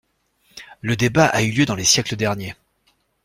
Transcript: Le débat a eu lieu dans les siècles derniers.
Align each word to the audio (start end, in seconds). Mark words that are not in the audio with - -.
Le 0.81 0.95
débat 0.95 1.27
a 1.27 1.43
eu 1.43 1.51
lieu 1.51 1.65
dans 1.67 1.75
les 1.75 1.83
siècles 1.83 2.15
derniers. 2.15 2.55